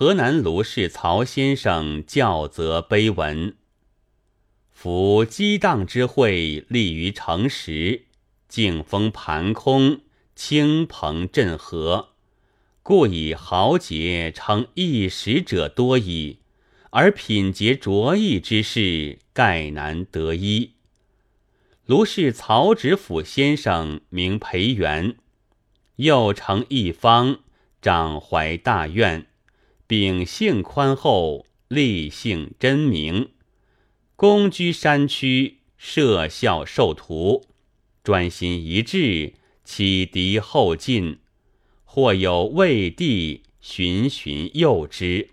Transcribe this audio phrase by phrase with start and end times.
[0.00, 3.56] 河南卢氏曹先生教则碑文：
[4.70, 8.04] 夫激荡之会，立于城实，
[8.46, 10.02] 静风盘空，
[10.36, 12.10] 清蓬振和，
[12.84, 16.38] 故以豪杰称一时者多矣，
[16.90, 20.74] 而品节卓异之士，盖难得一。
[21.86, 25.16] 卢氏曹植甫先生名裴元，
[25.96, 27.40] 又成一方，
[27.82, 29.26] 长怀大愿。
[29.88, 33.30] 秉性宽厚，立性真明，
[34.16, 37.46] 公居山区，设校授徒，
[38.04, 39.32] 专心一致，
[39.64, 41.20] 启迪后进。
[41.86, 45.30] 或有魏帝循循诱之，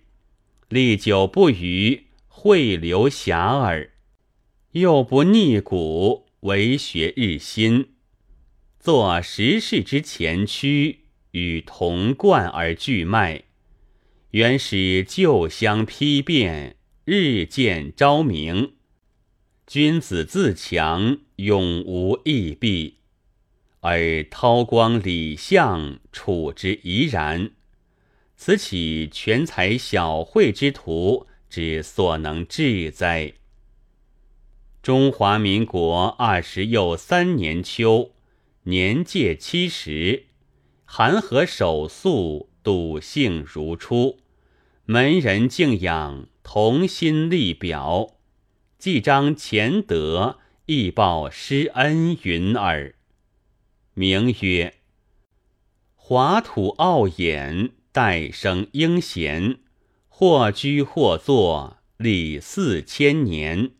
[0.69, 3.89] 历久不渝，汇流遐迩。
[4.71, 7.89] 又不逆古，为学日新，
[8.79, 11.01] 作时事之前驱，
[11.31, 13.43] 与同贯而俱迈。
[14.35, 16.75] 原使旧乡丕变，
[17.05, 18.73] 日渐昭明。
[19.65, 22.97] 君子自强，永无异弊。
[23.79, 27.51] 而韬光礼相，处之怡然。
[28.35, 33.35] 此岂全才小惠之徒之所能治哉？
[34.83, 38.11] 中华民国二十又三年秋，
[38.63, 40.25] 年届七十，
[40.83, 44.19] 韩河守肃，笃性如初。
[44.87, 48.17] 门人敬仰，同心立表，
[48.77, 52.93] 既彰乾德，亦报师恩云耳。
[53.95, 54.75] 名曰
[55.95, 59.57] 华土傲眼，代生英贤，
[60.07, 63.71] 或居或坐，礼四千年，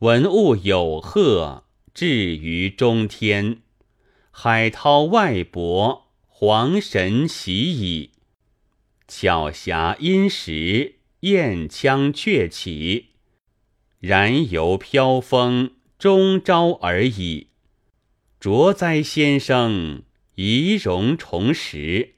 [0.00, 3.62] 文物有赫，至于中天。
[4.30, 8.10] 海涛外博，皇神喜矣。
[9.12, 13.06] 巧侠因时，燕腔鹊起；
[13.98, 17.48] 然犹飘风，终朝而已。
[18.38, 20.04] 卓哉先生，
[20.36, 22.14] 仪容重拾，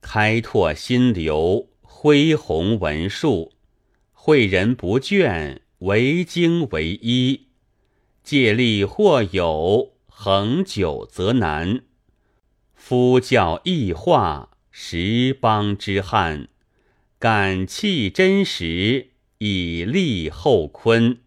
[0.00, 3.54] 开拓新流，恢弘文术，
[4.16, 7.48] 诲人不倦，惟精惟一。
[8.22, 11.82] 借力或有，恒久则难。
[12.76, 14.52] 夫教异化。
[14.76, 16.48] 十邦之汉，
[17.20, 21.20] 感气真实，以立后坤。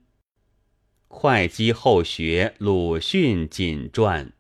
[1.08, 4.34] 会稽后学鲁迅锦传。